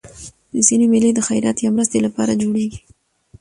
ځيني 0.65 0.85
مېلې 0.93 1.11
د 1.15 1.19
خیرات 1.27 1.57
یا 1.61 1.69
مرستي 1.75 1.99
له 2.01 2.09
پاره 2.15 2.33
جوړېږي. 2.41 2.79